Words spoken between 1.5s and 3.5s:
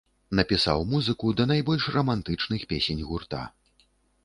найбольш рамантычных песень гурта.